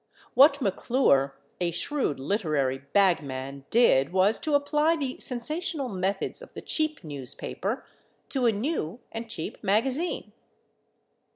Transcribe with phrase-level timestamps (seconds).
[0.33, 7.85] What McClure—a shrewd literary bagman—did was to apply the sensational methods of the cheap newspaper
[8.29, 10.31] to a new and cheap magazine.